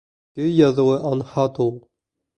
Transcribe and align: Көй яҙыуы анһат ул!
Көй 0.39 0.49
яҙыуы 0.61 0.97
анһат 1.13 1.63
ул! 1.67 1.73